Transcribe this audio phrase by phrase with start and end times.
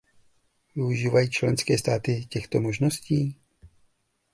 [0.75, 3.35] Využívají členské státy těchto možností?